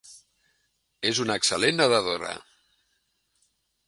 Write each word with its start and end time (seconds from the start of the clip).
És 1.09 1.19
una 1.25 1.35
excel·lent 1.41 1.77
nedadora. 1.81 2.31